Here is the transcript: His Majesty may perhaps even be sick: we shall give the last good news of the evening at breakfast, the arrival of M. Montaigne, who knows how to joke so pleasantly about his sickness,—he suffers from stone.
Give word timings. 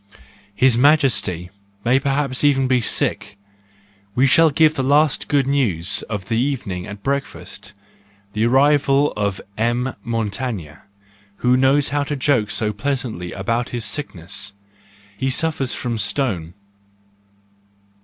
His 0.55 0.79
Majesty 0.79 1.51
may 1.85 1.99
perhaps 1.99 2.43
even 2.43 2.67
be 2.67 2.81
sick: 2.81 3.37
we 4.15 4.25
shall 4.25 4.49
give 4.49 4.73
the 4.73 4.81
last 4.83 5.27
good 5.27 5.45
news 5.45 6.01
of 6.09 6.27
the 6.27 6.39
evening 6.39 6.87
at 6.87 7.03
breakfast, 7.03 7.73
the 8.33 8.47
arrival 8.47 9.11
of 9.15 9.39
M. 9.59 9.93
Montaigne, 10.03 10.77
who 11.45 11.55
knows 11.55 11.89
how 11.89 12.01
to 12.05 12.15
joke 12.15 12.49
so 12.49 12.73
pleasantly 12.73 13.31
about 13.31 13.69
his 13.69 13.85
sickness,—he 13.85 15.29
suffers 15.29 15.75
from 15.75 15.99
stone. 15.99 16.55